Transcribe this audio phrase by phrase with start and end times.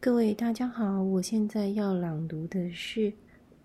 [0.00, 3.00] 各位大家好，我现在要朗读的是《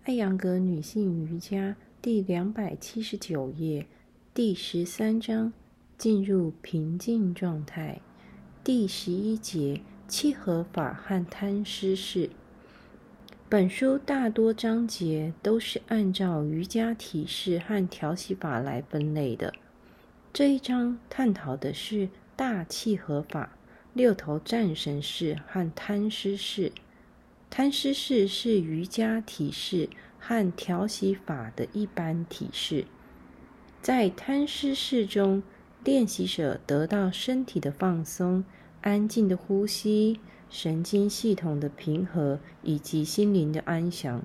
[0.02, 1.70] 艾扬格女性瑜伽》
[2.02, 3.86] 第两百七十九页
[4.34, 5.52] 第十三章
[5.96, 8.00] “进入平静状态”
[8.64, 12.28] 第十一节“契合法和贪湿式”。
[13.48, 19.54] 本书大多章节都是按照瑜伽体式和调息法来分类的。
[20.32, 23.56] 这一章探讨的是大契合法。
[23.94, 26.72] 六头战神式和贪尸式，
[27.48, 29.88] 贪尸式是瑜伽体式
[30.18, 32.86] 和调息法的一般体式。
[33.80, 35.44] 在贪尸式中，
[35.84, 38.44] 练习者得到身体的放松、
[38.80, 40.18] 安静的呼吸、
[40.50, 44.24] 神经系统的平和以及心灵的安详。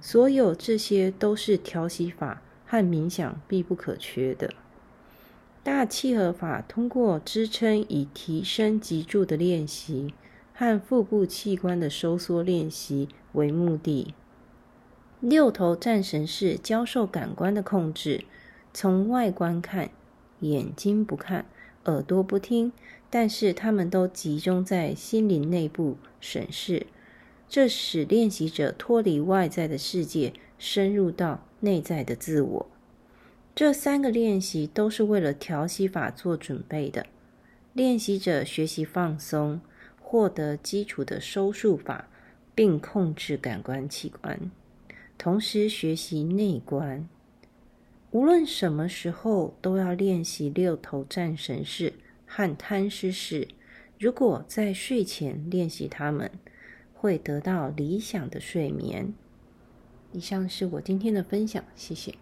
[0.00, 4.54] 所有这些都是调息法和冥想必不可缺的。
[5.64, 10.12] 大气合法通过支撑以提升脊柱的练习
[10.52, 14.12] 和腹部器官的收缩练习为目的。
[15.20, 18.24] 六头战神式教授感官的控制，
[18.74, 19.88] 从外观看，
[20.40, 21.46] 眼睛不看，
[21.86, 22.70] 耳朵不听，
[23.08, 26.86] 但是他们都集中在心灵内部审视，
[27.48, 32.66] 这使练习者脱离外在的世界，深入到内在的自我。
[33.54, 37.06] 这三个练习都是为了调息法做准备的。
[37.72, 39.60] 练习者学习放松，
[40.00, 42.08] 获得基础的收束法，
[42.54, 44.50] 并控制感官器官，
[45.16, 47.08] 同时学习内观。
[48.10, 51.94] 无论什么时候都要练习六头战神式
[52.26, 53.48] 和贪尸式。
[54.00, 56.30] 如果在睡前练习它们，
[56.92, 59.14] 会得到理想的睡眠。
[60.12, 62.14] 以上是我今天的分享，谢谢。